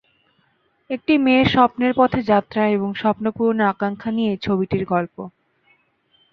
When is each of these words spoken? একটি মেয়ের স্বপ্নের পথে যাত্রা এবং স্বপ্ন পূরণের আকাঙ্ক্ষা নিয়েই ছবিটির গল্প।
একটি 0.89 1.13
মেয়ের 1.17 1.47
স্বপ্নের 1.47 1.93
পথে 1.95 2.19
যাত্রা 2.23 2.63
এবং 2.67 2.89
স্বপ্ন 2.93 3.25
পূরণের 3.31 3.67
আকাঙ্ক্ষা 3.67 4.11
নিয়েই 4.11 4.41
ছবিটির 4.41 4.83
গল্প। 4.85 5.15